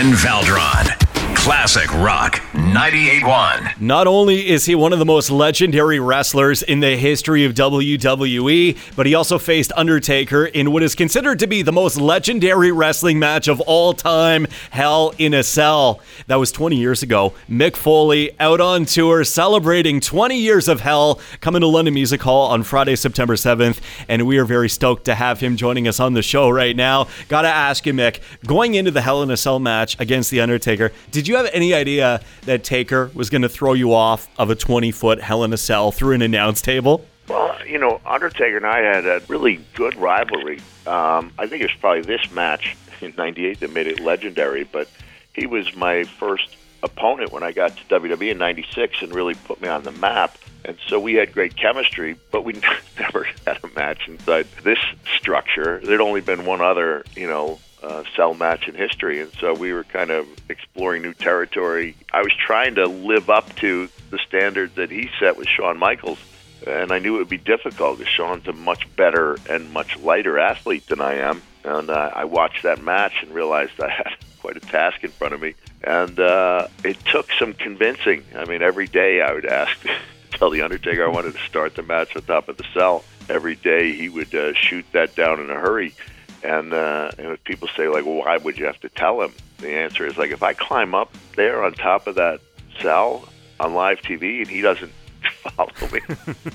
Ken 0.00 0.14
Valdron. 0.14 0.99
Classic 1.42 1.90
Rock 1.94 2.34
98.1. 2.52 3.80
Not 3.80 4.06
only 4.06 4.46
is 4.46 4.66
he 4.66 4.74
one 4.74 4.92
of 4.92 4.98
the 4.98 5.06
most 5.06 5.30
legendary 5.30 5.98
wrestlers 5.98 6.62
in 6.62 6.80
the 6.80 6.98
history 6.98 7.46
of 7.46 7.54
WWE, 7.54 8.76
but 8.94 9.06
he 9.06 9.14
also 9.14 9.38
faced 9.38 9.72
Undertaker 9.74 10.44
in 10.44 10.70
what 10.70 10.82
is 10.82 10.94
considered 10.94 11.38
to 11.38 11.46
be 11.46 11.62
the 11.62 11.72
most 11.72 11.98
legendary 11.98 12.70
wrestling 12.70 13.18
match 13.18 13.48
of 13.48 13.58
all 13.62 13.94
time, 13.94 14.46
Hell 14.70 15.14
in 15.16 15.32
a 15.32 15.42
Cell. 15.42 16.00
That 16.26 16.36
was 16.36 16.52
20 16.52 16.76
years 16.76 17.02
ago. 17.02 17.32
Mick 17.48 17.74
Foley 17.74 18.38
out 18.38 18.60
on 18.60 18.84
tour 18.84 19.24
celebrating 19.24 19.98
20 20.00 20.36
years 20.36 20.68
of 20.68 20.80
Hell 20.80 21.20
coming 21.40 21.62
to 21.62 21.66
London 21.66 21.94
Music 21.94 22.20
Hall 22.20 22.48
on 22.48 22.62
Friday, 22.64 22.96
September 22.96 23.34
7th, 23.34 23.80
and 24.08 24.26
we 24.26 24.36
are 24.36 24.44
very 24.44 24.68
stoked 24.68 25.06
to 25.06 25.14
have 25.14 25.40
him 25.40 25.56
joining 25.56 25.88
us 25.88 26.00
on 26.00 26.12
the 26.12 26.22
show 26.22 26.50
right 26.50 26.76
now. 26.76 27.08
Gotta 27.28 27.48
ask 27.48 27.86
you, 27.86 27.94
Mick, 27.94 28.20
going 28.46 28.74
into 28.74 28.90
the 28.90 29.00
Hell 29.00 29.22
in 29.22 29.30
a 29.30 29.38
Cell 29.38 29.58
match 29.58 29.98
against 29.98 30.30
The 30.30 30.42
Undertaker, 30.42 30.92
did 31.10 31.26
you 31.26 31.29
have 31.36 31.48
any 31.52 31.74
idea 31.74 32.20
that 32.42 32.64
Taker 32.64 33.10
was 33.14 33.30
going 33.30 33.42
to 33.42 33.48
throw 33.48 33.72
you 33.72 33.92
off 33.92 34.28
of 34.38 34.50
a 34.50 34.54
20 34.54 34.90
foot 34.90 35.20
Hell 35.20 35.44
in 35.44 35.52
a 35.52 35.56
Cell 35.58 35.92
through 35.92 36.14
an 36.14 36.22
announce 36.22 36.62
table? 36.62 37.04
Well, 37.28 37.56
you 37.66 37.78
know, 37.78 38.00
Undertaker 38.04 38.56
and 38.56 38.66
I 38.66 38.80
had 38.80 39.06
a 39.06 39.22
really 39.28 39.60
good 39.74 39.94
rivalry. 39.96 40.60
Um, 40.86 41.32
I 41.38 41.46
think 41.46 41.62
it 41.62 41.70
was 41.70 41.76
probably 41.80 42.02
this 42.02 42.30
match 42.32 42.76
in 43.00 43.14
'98 43.16 43.60
that 43.60 43.72
made 43.72 43.86
it 43.86 44.00
legendary. 44.00 44.64
But 44.64 44.88
he 45.32 45.46
was 45.46 45.76
my 45.76 46.04
first 46.04 46.56
opponent 46.82 47.32
when 47.32 47.42
I 47.42 47.52
got 47.52 47.76
to 47.76 48.00
WWE 48.00 48.32
in 48.32 48.38
'96 48.38 49.02
and 49.02 49.14
really 49.14 49.34
put 49.34 49.60
me 49.60 49.68
on 49.68 49.84
the 49.84 49.92
map. 49.92 50.38
And 50.64 50.76
so 50.88 50.98
we 50.98 51.14
had 51.14 51.32
great 51.32 51.56
chemistry, 51.56 52.16
but 52.30 52.44
we 52.44 52.54
never 52.98 53.28
had 53.46 53.58
a 53.62 53.68
match 53.68 54.08
inside 54.08 54.46
this 54.64 54.78
structure. 55.16 55.80
There'd 55.82 56.00
only 56.00 56.20
been 56.20 56.44
one 56.44 56.60
other, 56.60 57.04
you 57.14 57.26
know, 57.26 57.60
uh, 57.82 58.04
cell 58.16 58.34
match 58.34 58.68
in 58.68 58.74
history, 58.74 59.20
and 59.20 59.32
so 59.40 59.54
we 59.54 59.72
were 59.72 59.84
kind 59.84 60.10
of 60.10 60.26
exploring 60.48 61.02
new 61.02 61.14
territory. 61.14 61.96
I 62.12 62.22
was 62.22 62.32
trying 62.34 62.74
to 62.76 62.86
live 62.86 63.30
up 63.30 63.54
to 63.56 63.88
the 64.10 64.18
standard 64.18 64.74
that 64.74 64.90
he 64.90 65.08
set 65.18 65.36
with 65.36 65.48
Shawn 65.48 65.78
Michaels, 65.78 66.18
and 66.66 66.92
I 66.92 66.98
knew 66.98 67.16
it 67.16 67.18
would 67.18 67.28
be 67.28 67.38
difficult 67.38 67.98
because 67.98 68.12
Shawn's 68.12 68.46
a 68.46 68.52
much 68.52 68.84
better 68.96 69.38
and 69.48 69.72
much 69.72 69.98
lighter 69.98 70.38
athlete 70.38 70.86
than 70.86 71.00
I 71.00 71.14
am. 71.14 71.42
And 71.64 71.90
uh, 71.90 72.10
I 72.14 72.24
watched 72.24 72.62
that 72.62 72.82
match 72.82 73.14
and 73.22 73.32
realized 73.32 73.80
I 73.80 73.90
had 73.90 74.14
quite 74.40 74.56
a 74.56 74.60
task 74.60 75.04
in 75.04 75.10
front 75.10 75.34
of 75.34 75.40
me, 75.40 75.54
and 75.82 76.18
uh, 76.18 76.68
it 76.84 76.98
took 77.06 77.28
some 77.38 77.54
convincing. 77.54 78.24
I 78.34 78.44
mean, 78.44 78.62
every 78.62 78.86
day 78.86 79.20
I 79.20 79.32
would 79.32 79.46
ask. 79.46 79.76
Tell 80.32 80.50
the 80.50 80.62
Undertaker 80.62 81.04
I 81.04 81.08
wanted 81.08 81.34
to 81.34 81.40
start 81.40 81.74
the 81.74 81.82
match 81.82 82.16
on 82.16 82.22
top 82.22 82.48
of 82.48 82.56
the 82.56 82.64
cell. 82.72 83.04
Every 83.28 83.56
day 83.56 83.92
he 83.92 84.08
would 84.08 84.34
uh, 84.34 84.54
shoot 84.54 84.86
that 84.92 85.14
down 85.14 85.38
in 85.38 85.50
a 85.50 85.54
hurry 85.54 85.94
and, 86.42 86.72
uh, 86.72 87.10
and 87.18 87.28
if 87.28 87.44
people 87.44 87.68
say 87.76 87.88
like, 87.88 88.04
well, 88.04 88.16
why 88.16 88.36
would 88.36 88.58
you 88.58 88.66
have 88.66 88.80
to 88.80 88.88
tell 88.88 89.20
him? 89.22 89.32
The 89.58 89.70
answer 89.70 90.06
is 90.06 90.16
like, 90.16 90.30
if 90.30 90.42
I 90.42 90.54
climb 90.54 90.94
up 90.94 91.12
there 91.36 91.62
on 91.64 91.74
top 91.74 92.06
of 92.06 92.16
that 92.16 92.40
cell 92.80 93.28
on 93.58 93.74
live 93.74 94.00
TV 94.00 94.38
and 94.38 94.48
he 94.48 94.60
doesn't 94.60 94.92
follow 95.56 95.90
me, 95.92 96.00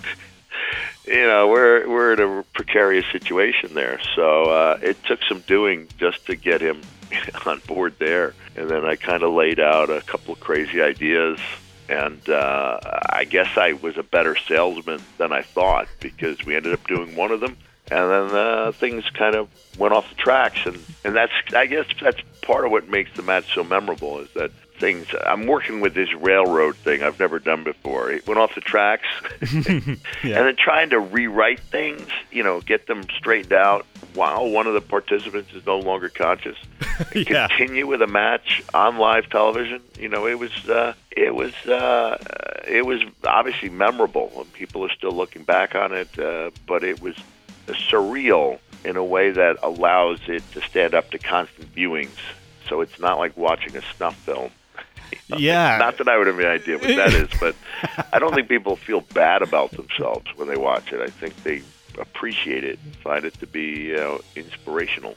you 1.07 1.25
know, 1.25 1.47
we're 1.47 1.87
we're 1.87 2.13
in 2.13 2.19
a 2.19 2.43
precarious 2.53 3.05
situation 3.11 3.73
there. 3.73 3.99
So 4.15 4.45
uh, 4.45 4.79
it 4.81 5.03
took 5.03 5.19
some 5.23 5.41
doing 5.41 5.87
just 5.97 6.25
to 6.27 6.35
get 6.35 6.61
him 6.61 6.81
on 7.45 7.61
board 7.67 7.95
there, 7.99 8.33
and 8.55 8.69
then 8.69 8.85
I 8.85 8.95
kind 8.95 9.23
of 9.23 9.33
laid 9.33 9.59
out 9.59 9.89
a 9.89 10.01
couple 10.01 10.33
of 10.33 10.39
crazy 10.39 10.81
ideas. 10.81 11.39
And 11.87 12.27
uh, 12.27 12.79
I 13.11 13.25
guess 13.25 13.57
I 13.57 13.73
was 13.73 13.95
a 13.97 14.03
better 14.03 14.35
salesman 14.35 15.01
than 15.19 15.31
I 15.31 15.43
thought 15.43 15.87
because 15.99 16.43
we 16.43 16.55
ended 16.55 16.73
up 16.73 16.87
doing 16.87 17.15
one 17.15 17.29
of 17.29 17.41
them, 17.41 17.57
and 17.91 18.11
then 18.11 18.35
uh, 18.35 18.71
things 18.71 19.03
kind 19.13 19.35
of 19.35 19.47
went 19.77 19.93
off 19.93 20.09
the 20.09 20.15
tracks, 20.15 20.65
and 20.65 20.79
and 21.03 21.15
that's 21.15 21.33
I 21.53 21.65
guess 21.65 21.85
that's 22.01 22.21
part 22.41 22.65
of 22.65 22.71
what 22.71 22.89
makes 22.89 23.11
the 23.15 23.21
match 23.21 23.53
so 23.53 23.63
memorable 23.63 24.19
is 24.19 24.29
that 24.33 24.51
things. 24.79 25.07
I'm 25.25 25.45
working 25.47 25.81
with 25.81 25.93
this 25.93 26.13
railroad 26.13 26.75
thing 26.77 27.03
I've 27.03 27.19
never 27.19 27.39
done 27.39 27.63
before. 27.63 28.11
It 28.11 28.27
went 28.27 28.39
off 28.39 28.55
the 28.55 28.61
tracks, 28.61 29.07
yeah. 29.53 29.87
and 30.23 30.47
then 30.47 30.55
trying 30.55 30.89
to 30.91 30.99
rewrite 30.99 31.59
things, 31.59 32.07
you 32.31 32.43
know, 32.43 32.61
get 32.61 32.87
them 32.87 33.03
straightened 33.17 33.53
out 33.53 33.85
while 34.13 34.49
one 34.49 34.67
of 34.67 34.73
the 34.73 34.81
participants 34.81 35.53
is 35.53 35.65
no 35.65 35.79
longer 35.79 36.09
conscious. 36.09 36.57
yeah. 37.15 37.47
Continue 37.47 37.87
with 37.87 38.01
a 38.01 38.07
match 38.07 38.63
on 38.73 38.97
live 38.97 39.29
television. 39.29 39.81
You 39.99 40.09
know, 40.09 40.27
it 40.27 40.39
was 40.39 40.69
uh, 40.69 40.93
it 41.11 41.33
was 41.33 41.53
uh, 41.65 42.17
it 42.67 42.85
was 42.85 43.01
obviously 43.25 43.69
memorable, 43.69 44.31
and 44.37 44.51
people 44.53 44.85
are 44.85 44.91
still 44.91 45.11
looking 45.11 45.43
back 45.43 45.75
on 45.75 45.93
it. 45.93 46.17
Uh, 46.17 46.51
but 46.67 46.83
it 46.83 47.01
was 47.01 47.15
surreal 47.73 48.59
in 48.83 48.97
a 48.97 49.03
way 49.03 49.31
that 49.31 49.57
allows 49.63 50.19
it 50.27 50.43
to 50.51 50.61
stand 50.61 50.93
up 50.93 51.11
to 51.11 51.17
constant 51.17 51.73
viewings. 51.73 52.17
So 52.69 52.81
it's 52.81 52.99
not 52.99 53.17
like 53.17 53.35
watching 53.35 53.75
a 53.75 53.81
snuff 53.95 54.15
film. 54.15 54.51
Yeah. 55.27 55.77
Not 55.77 55.97
that 55.99 56.07
I 56.07 56.17
would 56.17 56.27
have 56.27 56.39
any 56.39 56.47
idea 56.47 56.77
what 56.77 56.87
that 56.87 57.13
is, 57.13 57.29
but 57.39 57.55
I 58.13 58.19
don't 58.19 58.33
think 58.33 58.47
people 58.47 58.75
feel 58.75 59.01
bad 59.01 59.41
about 59.41 59.71
themselves 59.71 60.25
when 60.35 60.47
they 60.47 60.57
watch 60.57 60.91
it. 60.91 60.99
I 60.99 61.07
think 61.07 61.41
they 61.43 61.61
appreciate 61.99 62.63
it 62.63 62.79
and 62.83 62.95
find 62.97 63.25
it 63.25 63.33
to 63.39 63.47
be 63.47 63.93
know, 63.93 64.19
inspirational. 64.35 65.15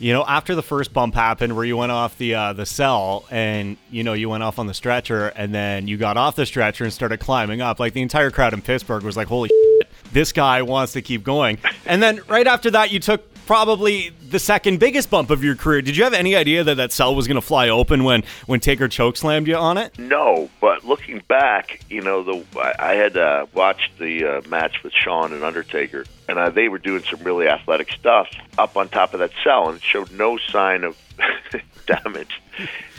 You 0.00 0.12
know, 0.12 0.24
after 0.24 0.54
the 0.54 0.62
first 0.62 0.92
bump 0.92 1.14
happened, 1.14 1.56
where 1.56 1.64
you 1.64 1.76
went 1.76 1.90
off 1.90 2.16
the 2.18 2.34
uh, 2.34 2.52
the 2.52 2.66
cell, 2.66 3.26
and 3.30 3.76
you 3.90 4.04
know 4.04 4.12
you 4.12 4.28
went 4.28 4.44
off 4.44 4.60
on 4.60 4.68
the 4.68 4.74
stretcher, 4.74 5.28
and 5.28 5.52
then 5.52 5.88
you 5.88 5.96
got 5.96 6.16
off 6.16 6.36
the 6.36 6.46
stretcher 6.46 6.84
and 6.84 6.92
started 6.92 7.18
climbing 7.18 7.60
up. 7.60 7.80
Like 7.80 7.94
the 7.94 8.02
entire 8.02 8.30
crowd 8.30 8.54
in 8.54 8.62
Pittsburgh 8.62 9.02
was 9.02 9.16
like, 9.16 9.26
"Holy 9.26 9.48
shit, 9.80 9.87
this 10.12 10.32
guy 10.32 10.62
wants 10.62 10.92
to 10.94 11.02
keep 11.02 11.24
going." 11.24 11.58
And 11.86 12.02
then 12.02 12.20
right 12.28 12.46
after 12.46 12.70
that, 12.72 12.90
you 12.90 13.00
took 13.00 13.28
probably 13.48 14.10
the 14.28 14.38
second 14.38 14.78
biggest 14.78 15.08
bump 15.08 15.30
of 15.30 15.42
your 15.42 15.56
career. 15.56 15.80
Did 15.80 15.96
you 15.96 16.04
have 16.04 16.12
any 16.12 16.36
idea 16.36 16.62
that 16.64 16.76
that 16.76 16.92
cell 16.92 17.14
was 17.14 17.26
going 17.26 17.36
to 17.36 17.40
fly 17.40 17.70
open 17.70 18.04
when 18.04 18.22
when 18.46 18.60
Taker 18.60 18.88
choke 18.88 19.16
slammed 19.16 19.48
you 19.48 19.56
on 19.56 19.78
it? 19.78 19.98
No, 19.98 20.50
but 20.60 20.84
looking 20.84 21.22
back, 21.28 21.80
you 21.88 22.02
know, 22.02 22.22
the 22.22 22.44
I 22.78 22.92
had 22.92 23.16
uh, 23.16 23.46
watched 23.54 23.98
the 23.98 24.24
uh, 24.24 24.48
match 24.48 24.82
with 24.84 24.92
Shawn 24.92 25.32
and 25.32 25.42
Undertaker, 25.42 26.04
and 26.28 26.38
uh, 26.38 26.50
they 26.50 26.68
were 26.68 26.78
doing 26.78 27.02
some 27.04 27.20
really 27.22 27.48
athletic 27.48 27.90
stuff 27.90 28.28
up 28.58 28.76
on 28.76 28.90
top 28.90 29.14
of 29.14 29.20
that 29.20 29.30
cell, 29.42 29.68
and 29.68 29.78
it 29.78 29.82
showed 29.82 30.12
no 30.12 30.36
sign 30.36 30.84
of 30.84 30.98
damage. 31.86 32.42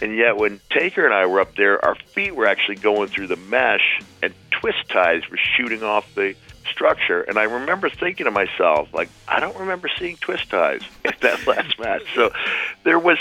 And 0.02 0.16
yet, 0.18 0.38
when 0.38 0.60
Taker 0.72 1.06
and 1.06 1.14
I 1.14 1.28
were 1.28 1.42
up 1.42 1.56
there, 1.58 1.84
our 1.86 1.96
feet 1.96 2.36
were 2.36 2.48
actually 2.48 2.78
going 2.78 3.10
through 3.10 3.28
the 3.28 3.36
mesh, 3.36 4.02
and 4.24 4.34
twist 4.50 4.90
ties 4.90 5.30
were 5.30 5.38
shooting 5.38 5.84
off 5.84 6.16
the 6.16 6.36
structure. 6.70 7.22
And 7.22 7.38
I 7.38 7.44
remember 7.44 7.90
thinking 7.90 8.26
to 8.26 8.32
myself, 8.32 8.94
like, 8.94 9.10
I 9.28 9.40
don't 9.40 9.58
remember 9.58 9.90
seeing 9.98 10.18
twist 10.18 10.50
ties 10.50 10.82
in 11.06 11.14
that 11.22 11.46
last 11.48 11.80
match. 11.80 12.04
So 12.16 12.32
there 12.84 13.00
was, 13.00 13.18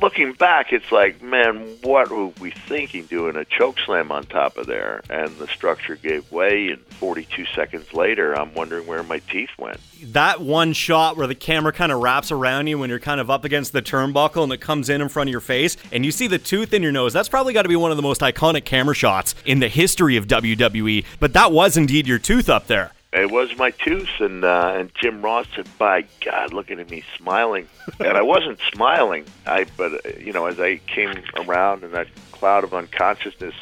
looking 0.00 0.32
back, 0.32 0.72
it's 0.72 0.90
like, 0.92 1.22
man, 1.22 1.78
what 1.82 2.10
were 2.10 2.28
we 2.40 2.50
thinking 2.50 3.06
doing 3.06 3.36
a 3.36 3.44
choke 3.44 3.78
slam 3.80 4.12
on 4.12 4.24
top 4.24 4.56
of 4.56 4.66
there? 4.66 5.02
And 5.10 5.36
the 5.38 5.46
structure 5.48 5.96
gave 5.96 6.30
way, 6.30 6.68
and 6.68 6.80
42 6.94 7.46
seconds 7.54 7.92
later, 7.92 8.34
I'm 8.34 8.54
wondering 8.54 8.86
where 8.86 9.02
my 9.02 9.18
teeth 9.18 9.50
went. 9.58 9.80
That 10.02 10.40
one 10.40 10.72
shot 10.74 11.16
where 11.16 11.26
the 11.26 11.34
camera 11.34 11.72
kind 11.72 11.90
of 11.90 12.00
wraps 12.00 12.30
around 12.30 12.68
you 12.68 12.78
when 12.78 12.88
you're 12.88 13.00
kind 13.00 13.20
of 13.20 13.30
up 13.30 13.44
against 13.44 13.72
the 13.72 13.82
turnbuckle 13.82 14.44
and 14.44 14.52
it 14.52 14.60
comes 14.60 14.88
in 14.88 15.00
in 15.00 15.08
front 15.08 15.28
of 15.28 15.32
your 15.32 15.40
face, 15.40 15.76
and 15.92 16.04
you 16.04 16.12
see 16.12 16.26
the 16.26 16.38
tooth 16.38 16.72
in 16.72 16.82
your 16.82 16.92
nose, 16.92 17.12
that's 17.12 17.28
probably 17.28 17.52
got 17.52 17.62
to 17.62 17.68
be 17.68 17.76
one 17.76 17.90
of 17.90 17.96
the 17.96 18.02
most 18.02 18.20
iconic 18.20 18.64
camera 18.64 18.94
shots 18.94 19.34
in 19.44 19.58
the 19.58 19.68
history 19.68 20.16
of 20.16 20.26
WWE. 20.26 21.04
But 21.20 21.32
that 21.32 21.52
was 21.52 21.76
indeed 21.76 22.06
your 22.06 22.18
tooth 22.18 22.48
up 22.48 22.66
there. 22.66 22.87
It 23.12 23.30
was 23.30 23.56
my 23.56 23.70
tooth, 23.70 24.08
and 24.20 24.44
uh, 24.44 24.74
and 24.76 24.92
Jim 24.94 25.22
Ross 25.22 25.46
said, 25.56 25.66
"By 25.78 26.04
God, 26.24 26.52
looking 26.52 26.78
at 26.78 26.90
me 26.90 27.02
smiling," 27.16 27.66
and 27.98 28.18
I 28.18 28.22
wasn't 28.22 28.60
smiling. 28.72 29.24
I, 29.46 29.64
but 29.76 30.04
uh, 30.04 30.10
you 30.20 30.32
know, 30.32 30.44
as 30.44 30.60
I 30.60 30.76
came 30.76 31.14
around 31.36 31.84
and 31.84 31.94
that 31.94 32.08
cloud 32.32 32.64
of 32.64 32.74
unconsciousness 32.74 33.54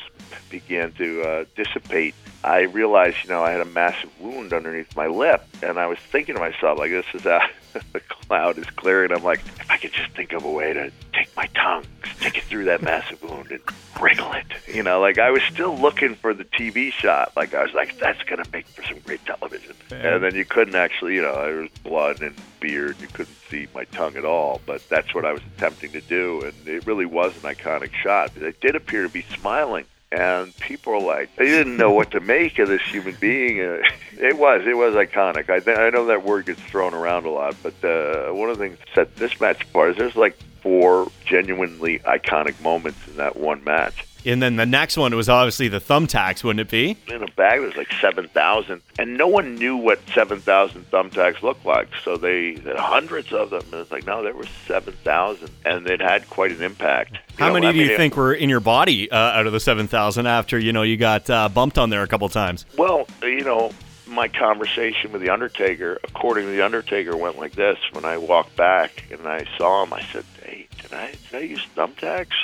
began 0.50 0.92
to 0.92 1.22
uh, 1.22 1.44
dissipate, 1.54 2.14
I 2.42 2.62
realized, 2.62 3.18
you 3.24 3.30
know, 3.30 3.42
I 3.42 3.52
had 3.52 3.60
a 3.60 3.66
massive 3.66 4.10
wound 4.20 4.52
underneath 4.52 4.94
my 4.96 5.06
lip, 5.06 5.44
and 5.62 5.78
I 5.78 5.86
was 5.86 5.98
thinking 5.98 6.34
to 6.34 6.40
myself, 6.40 6.78
like, 6.78 6.90
this 6.90 7.06
is 7.14 7.24
a 7.24 7.40
the 7.92 8.00
cloud 8.00 8.58
is 8.58 8.68
clearing. 8.70 9.12
I'm 9.12 9.22
like, 9.22 9.40
if 9.60 9.70
I 9.70 9.76
could 9.76 9.92
just 9.92 10.12
think 10.12 10.32
of 10.32 10.44
a 10.44 10.50
way 10.50 10.72
to 10.72 10.90
take 11.16 11.34
my 11.36 11.46
tongue, 11.54 11.84
stick 12.18 12.38
it 12.38 12.44
through 12.44 12.64
that 12.66 12.82
massive 12.82 13.22
wound, 13.22 13.50
and 13.50 13.60
wriggle 14.00 14.32
it. 14.32 14.46
You 14.72 14.82
know, 14.82 15.00
like 15.00 15.18
I 15.18 15.30
was 15.30 15.42
still 15.50 15.76
looking 15.76 16.14
for 16.14 16.34
the 16.34 16.44
TV 16.44 16.92
shot. 16.92 17.32
Like 17.36 17.54
I 17.54 17.62
was 17.62 17.72
like, 17.72 17.98
that's 17.98 18.22
gonna 18.24 18.44
make 18.52 18.66
for 18.66 18.82
some 18.82 18.98
great 19.00 19.24
television. 19.24 19.74
And 19.90 20.22
then 20.22 20.34
you 20.34 20.44
couldn't 20.44 20.74
actually, 20.74 21.14
you 21.14 21.22
know, 21.22 21.34
there 21.34 21.56
was 21.62 21.70
blood 21.82 22.20
and 22.20 22.34
beard. 22.60 22.96
You 23.00 23.08
couldn't 23.08 23.36
see 23.50 23.66
my 23.74 23.84
tongue 23.84 24.16
at 24.16 24.24
all. 24.24 24.60
But 24.66 24.86
that's 24.88 25.14
what 25.14 25.24
I 25.24 25.32
was 25.32 25.42
attempting 25.56 25.92
to 25.92 26.00
do, 26.00 26.42
and 26.42 26.68
it 26.68 26.86
really 26.86 27.06
was 27.06 27.34
an 27.42 27.54
iconic 27.54 27.94
shot. 27.94 28.36
It 28.36 28.60
did 28.60 28.76
appear 28.76 29.02
to 29.02 29.08
be 29.08 29.22
smiling 29.22 29.86
and 30.12 30.56
people 30.58 30.92
were 30.92 31.00
like 31.00 31.34
they 31.36 31.46
didn't 31.46 31.76
know 31.76 31.90
what 31.90 32.12
to 32.12 32.20
make 32.20 32.58
of 32.58 32.68
this 32.68 32.82
human 32.82 33.16
being. 33.20 33.60
Uh, 33.60 33.78
it 34.18 34.38
was 34.38 34.62
it 34.66 34.76
was 34.76 34.94
iconic. 34.94 35.50
I 35.50 35.60
th- 35.60 35.78
I 35.78 35.90
know 35.90 36.06
that 36.06 36.22
word 36.22 36.46
gets 36.46 36.60
thrown 36.60 36.94
around 36.94 37.26
a 37.26 37.30
lot, 37.30 37.56
but 37.62 37.84
uh, 37.84 38.32
one 38.32 38.48
of 38.50 38.58
the 38.58 38.64
things 38.64 38.78
that 38.78 38.94
set 38.94 39.16
this 39.16 39.40
match 39.40 39.62
apart 39.62 39.90
is 39.90 39.96
there's 39.96 40.16
like 40.16 40.38
four 40.66 41.12
genuinely 41.24 42.00
iconic 42.00 42.60
moments 42.60 42.98
in 43.06 43.16
that 43.18 43.36
one 43.36 43.62
match. 43.62 44.04
And 44.24 44.42
then 44.42 44.56
the 44.56 44.66
next 44.66 44.96
one 44.96 45.14
was 45.14 45.28
obviously 45.28 45.68
the 45.68 45.78
thumbtacks, 45.78 46.42
wouldn't 46.42 46.58
it 46.58 46.68
be? 46.68 46.96
In 47.06 47.22
a 47.22 47.28
bag, 47.36 47.60
there's 47.60 47.76
like 47.76 47.92
7,000. 48.00 48.82
And 48.98 49.16
no 49.16 49.28
one 49.28 49.54
knew 49.54 49.76
what 49.76 50.00
7,000 50.12 50.90
thumbtacks 50.90 51.42
looked 51.42 51.64
like. 51.64 51.86
So 52.02 52.16
they 52.16 52.54
had 52.54 52.74
hundreds 52.76 53.32
of 53.32 53.50
them. 53.50 53.62
And 53.70 53.74
it's 53.82 53.92
like, 53.92 54.04
no, 54.04 54.24
there 54.24 54.34
were 54.34 54.46
7,000. 54.66 55.48
And 55.64 55.86
it 55.86 56.00
had 56.00 56.28
quite 56.28 56.50
an 56.50 56.60
impact. 56.64 57.12
You 57.12 57.18
How 57.38 57.46
know, 57.48 57.54
many 57.54 57.66
I 57.68 57.72
do 57.72 57.78
you 57.78 57.84
mean, 57.84 57.92
it- 57.92 57.96
think 57.98 58.16
were 58.16 58.34
in 58.34 58.48
your 58.48 58.58
body 58.58 59.08
uh, 59.12 59.16
out 59.16 59.46
of 59.46 59.52
the 59.52 59.60
7,000 59.60 60.26
after, 60.26 60.58
you 60.58 60.72
know, 60.72 60.82
you 60.82 60.96
got 60.96 61.30
uh, 61.30 61.48
bumped 61.48 61.78
on 61.78 61.90
there 61.90 62.02
a 62.02 62.08
couple 62.08 62.28
times? 62.28 62.66
Well, 62.76 63.06
you 63.22 63.44
know, 63.44 63.70
my 64.08 64.26
conversation 64.26 65.12
with 65.12 65.20
the 65.20 65.30
Undertaker, 65.30 65.98
according 66.04 66.46
to 66.46 66.50
the 66.50 66.62
Undertaker, 66.64 67.16
went 67.16 67.38
like 67.38 67.52
this. 67.52 67.78
When 67.92 68.04
I 68.04 68.16
walked 68.18 68.56
back 68.56 69.04
and 69.12 69.26
I 69.28 69.44
saw 69.58 69.82
him, 69.84 69.92
I 69.92 70.00
said, 70.12 70.24
"Hey, 70.44 70.55
did 70.82 70.92
I 70.92 71.12
did 71.30 71.34
I 71.34 71.44
use 71.44 71.66
thumbtacks?" 71.76 72.34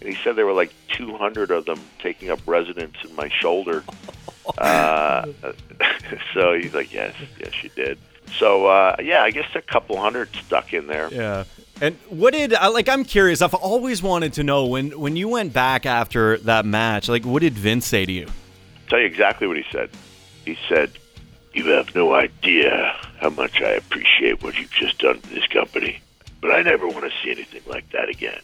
And 0.00 0.08
he 0.08 0.16
said 0.22 0.36
there 0.36 0.46
were 0.46 0.52
like 0.52 0.72
200 0.88 1.50
of 1.50 1.64
them 1.64 1.80
taking 2.00 2.30
up 2.30 2.40
residence 2.46 2.96
in 3.04 3.14
my 3.14 3.28
shoulder. 3.28 3.84
Uh, 4.58 5.26
so 6.34 6.54
he's 6.54 6.72
like, 6.72 6.92
"Yes, 6.92 7.12
yes, 7.40 7.64
you 7.64 7.70
did." 7.70 7.98
So 8.38 8.66
uh, 8.66 8.94
yeah, 9.02 9.22
I 9.22 9.32
guess 9.32 9.48
a 9.56 9.60
couple 9.60 9.96
hundred 9.96 10.28
stuck 10.36 10.72
in 10.72 10.86
there. 10.86 11.12
Yeah. 11.12 11.44
And 11.80 11.96
what 12.08 12.32
did 12.32 12.52
like? 12.52 12.88
I'm 12.88 13.04
curious. 13.04 13.42
I've 13.42 13.54
always 13.54 14.04
wanted 14.04 14.34
to 14.34 14.44
know 14.44 14.66
when 14.66 14.98
when 14.98 15.16
you 15.16 15.28
went 15.28 15.52
back 15.52 15.84
after 15.84 16.38
that 16.38 16.64
match. 16.64 17.08
Like, 17.08 17.26
what 17.26 17.42
did 17.42 17.54
Vince 17.54 17.86
say 17.86 18.06
to 18.06 18.12
you? 18.12 18.26
I'll 18.26 18.90
tell 18.90 18.98
you 19.00 19.06
exactly 19.06 19.46
what 19.46 19.56
he 19.56 19.64
said. 19.72 19.90
He 20.44 20.56
said, 20.68 20.92
You 21.52 21.66
have 21.70 21.94
no 21.94 22.14
idea 22.14 22.96
how 23.18 23.30
much 23.30 23.60
I 23.60 23.70
appreciate 23.70 24.42
what 24.42 24.56
you've 24.58 24.70
just 24.70 24.98
done 24.98 25.18
for 25.18 25.34
this 25.34 25.46
company, 25.48 26.00
but 26.46 26.54
I 26.54 26.62
never 26.62 26.86
want 26.86 27.00
to 27.04 27.10
see 27.22 27.32
anything 27.32 27.62
like 27.66 27.90
that 27.90 28.08
again. 28.08 28.40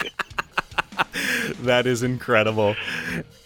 That 1.60 1.86
is 1.86 2.02
incredible. 2.02 2.74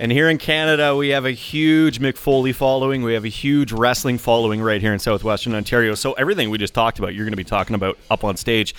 And 0.00 0.10
here 0.10 0.28
in 0.30 0.38
Canada, 0.38 0.96
we 0.96 1.10
have 1.10 1.26
a 1.26 1.30
huge 1.30 2.00
Mick 2.00 2.16
Foley 2.16 2.52
following. 2.52 3.02
We 3.02 3.12
have 3.12 3.26
a 3.26 3.28
huge 3.28 3.72
wrestling 3.72 4.16
following 4.18 4.62
right 4.62 4.80
here 4.80 4.92
in 4.92 4.98
southwestern 4.98 5.54
Ontario. 5.54 5.94
So 5.94 6.12
everything 6.14 6.48
we 6.50 6.58
just 6.58 6.74
talked 6.74 6.98
about, 6.98 7.14
you're 7.14 7.24
going 7.24 7.32
to 7.32 7.36
be 7.36 7.44
talking 7.44 7.74
about 7.74 7.98
up 8.10 8.24
on 8.24 8.36
stage. 8.36 8.74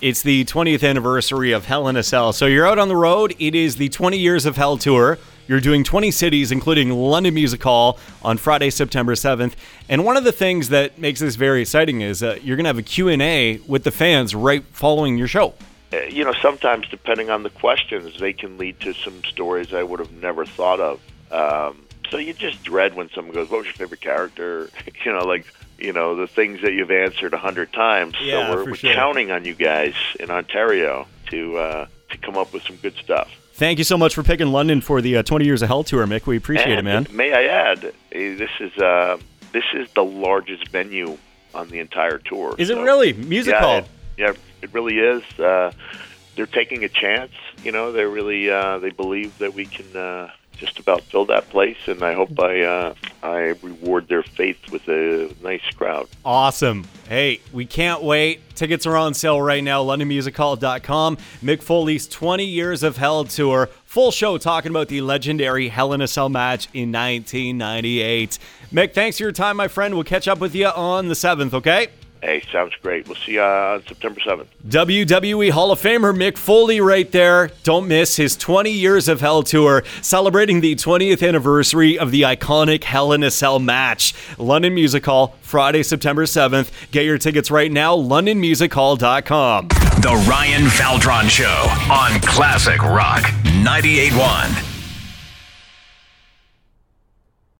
It's 0.00 0.22
the 0.22 0.44
20th 0.44 0.86
anniversary 0.88 1.52
of 1.52 1.64
Hell 1.64 1.88
in 1.88 1.96
a 1.96 2.02
Cell. 2.02 2.32
So 2.32 2.46
you're 2.46 2.66
out 2.66 2.78
on 2.78 2.88
the 2.88 2.96
road. 2.96 3.34
It 3.38 3.54
is 3.54 3.76
the 3.76 3.88
20 3.88 4.18
Years 4.18 4.46
of 4.46 4.56
Hell 4.56 4.76
tour. 4.76 5.18
You're 5.50 5.58
doing 5.58 5.82
20 5.82 6.12
cities, 6.12 6.52
including 6.52 6.90
London 6.90 7.34
Music 7.34 7.60
Hall 7.60 7.98
on 8.22 8.36
Friday, 8.36 8.70
September 8.70 9.14
7th. 9.14 9.54
And 9.88 10.04
one 10.04 10.16
of 10.16 10.22
the 10.22 10.30
things 10.30 10.68
that 10.68 10.96
makes 10.96 11.18
this 11.18 11.34
very 11.34 11.62
exciting 11.62 12.02
is 12.02 12.22
uh, 12.22 12.38
you're 12.40 12.56
going 12.56 12.66
to 12.66 12.68
have 12.68 12.78
a 12.78 12.84
Q&A 12.84 13.58
with 13.66 13.82
the 13.82 13.90
fans 13.90 14.32
right 14.32 14.62
following 14.70 15.18
your 15.18 15.26
show. 15.26 15.54
Uh, 15.92 16.02
You 16.02 16.22
know, 16.22 16.34
sometimes 16.34 16.86
depending 16.86 17.30
on 17.30 17.42
the 17.42 17.50
questions, 17.50 18.20
they 18.20 18.32
can 18.32 18.58
lead 18.58 18.78
to 18.78 18.94
some 18.94 19.24
stories 19.24 19.74
I 19.74 19.82
would 19.82 19.98
have 19.98 20.12
never 20.12 20.46
thought 20.46 20.78
of. 20.78 21.00
Um, 21.32 21.84
so 22.10 22.18
you 22.18 22.32
just 22.32 22.62
dread 22.62 22.94
when 22.94 23.10
someone 23.10 23.34
goes, 23.34 23.50
"What 23.50 23.58
was 23.58 23.66
your 23.66 23.74
favorite 23.74 24.02
character?" 24.02 24.70
you 25.04 25.12
know, 25.12 25.26
like 25.26 25.46
you 25.78 25.92
know 25.92 26.14
the 26.14 26.28
things 26.28 26.60
that 26.62 26.74
you've 26.74 26.92
answered 26.92 27.34
a 27.34 27.38
hundred 27.38 27.72
times. 27.72 28.14
Yeah, 28.20 28.46
so 28.46 28.54
we're, 28.54 28.64
for 28.64 28.70
we're 28.70 28.76
sure. 28.76 28.94
counting 28.94 29.32
on 29.32 29.44
you 29.44 29.54
guys 29.54 29.94
in 30.20 30.30
Ontario 30.30 31.08
to 31.30 31.56
uh, 31.56 31.86
to 32.10 32.18
come 32.18 32.36
up 32.36 32.52
with 32.52 32.62
some 32.62 32.76
good 32.76 32.94
stuff. 32.94 33.30
Thank 33.60 33.76
you 33.76 33.84
so 33.84 33.98
much 33.98 34.14
for 34.14 34.22
picking 34.22 34.52
London 34.52 34.80
for 34.80 35.02
the 35.02 35.18
uh, 35.18 35.22
20 35.22 35.44
Years 35.44 35.60
of 35.60 35.68
Hell 35.68 35.84
tour, 35.84 36.06
Mick. 36.06 36.26
We 36.26 36.38
appreciate 36.38 36.78
it, 36.78 36.82
man. 36.82 37.06
May 37.12 37.34
I 37.34 37.44
add, 37.44 37.84
eh, 38.10 38.34
this 38.34 38.48
is 38.58 38.74
uh, 38.78 39.18
this 39.52 39.64
is 39.74 39.86
the 39.92 40.02
largest 40.02 40.68
venue 40.68 41.18
on 41.54 41.68
the 41.68 41.78
entire 41.78 42.16
tour. 42.16 42.54
Is 42.56 42.70
it 42.70 42.78
really? 42.78 43.12
Music 43.12 43.52
yeah, 43.52 43.60
Hall? 43.60 43.78
It, 43.80 43.88
yeah, 44.16 44.32
it 44.62 44.72
really 44.72 44.98
is. 44.98 45.22
Uh, 45.38 45.72
they're 46.36 46.46
taking 46.46 46.84
a 46.84 46.88
chance. 46.88 47.32
You 47.62 47.70
know, 47.70 47.92
they're 47.92 48.08
really 48.08 48.48
uh, 48.48 48.78
they 48.78 48.92
believe 48.92 49.36
that 49.40 49.52
we 49.52 49.66
can 49.66 49.94
uh, 49.94 50.30
just 50.60 50.78
about 50.78 51.02
fill 51.02 51.24
that 51.24 51.48
place, 51.48 51.78
and 51.86 52.02
I 52.02 52.12
hope 52.12 52.38
I 52.38 52.60
uh, 52.60 52.94
I 53.22 53.54
reward 53.62 54.08
their 54.08 54.22
faith 54.22 54.70
with 54.70 54.86
a 54.88 55.34
nice 55.42 55.64
crowd. 55.74 56.08
Awesome. 56.24 56.86
Hey, 57.08 57.40
we 57.52 57.64
can't 57.64 58.02
wait. 58.02 58.54
Tickets 58.54 58.86
are 58.86 58.96
on 58.96 59.14
sale 59.14 59.40
right 59.40 59.64
now. 59.64 59.82
LondonMusicHall.com. 59.82 61.16
Mick 61.42 61.62
Foley's 61.62 62.06
20 62.06 62.44
Years 62.44 62.82
of 62.82 62.98
Hell 62.98 63.24
tour. 63.24 63.70
Full 63.86 64.12
show 64.12 64.38
talking 64.38 64.70
about 64.70 64.88
the 64.88 65.00
legendary 65.00 65.68
Hell 65.68 65.92
in 65.94 66.02
a 66.02 66.06
Cell 66.06 66.28
match 66.28 66.68
in 66.74 66.92
1998. 66.92 68.38
Mick, 68.70 68.92
thanks 68.92 69.16
for 69.16 69.24
your 69.24 69.32
time, 69.32 69.56
my 69.56 69.66
friend. 69.66 69.94
We'll 69.94 70.04
catch 70.04 70.28
up 70.28 70.38
with 70.38 70.54
you 70.54 70.68
on 70.68 71.08
the 71.08 71.14
7th, 71.14 71.54
okay? 71.54 71.88
Hey, 72.22 72.42
sounds 72.52 72.74
great. 72.82 73.06
We'll 73.06 73.16
see 73.16 73.32
you 73.32 73.42
on 73.42 73.82
September 73.86 74.20
seventh. 74.20 74.50
WWE 74.68 75.50
Hall 75.50 75.72
of 75.72 75.80
Famer 75.80 76.14
Mick 76.14 76.36
Foley 76.36 76.80
right 76.80 77.10
there. 77.10 77.50
Don't 77.62 77.88
miss 77.88 78.16
his 78.16 78.36
20 78.36 78.70
Years 78.70 79.08
of 79.08 79.20
Hell 79.22 79.42
tour, 79.42 79.82
celebrating 80.02 80.60
the 80.60 80.74
20th 80.74 81.26
anniversary 81.26 81.98
of 81.98 82.10
the 82.10 82.22
iconic 82.22 82.84
Hell 82.84 83.12
in 83.12 83.22
a 83.22 83.30
Cell 83.30 83.58
match. 83.58 84.12
London 84.38 84.74
Music 84.74 85.04
Hall, 85.06 85.34
Friday, 85.40 85.82
September 85.82 86.24
7th. 86.24 86.70
Get 86.90 87.06
your 87.06 87.16
tickets 87.16 87.50
right 87.50 87.72
now, 87.72 87.96
londonmusichall.com. 87.96 89.68
The 89.68 90.26
Ryan 90.28 90.62
Valdron 90.64 91.28
Show 91.28 91.66
on 91.90 92.20
Classic 92.20 92.82
Rock 92.82 93.22
98.1. 93.44 94.79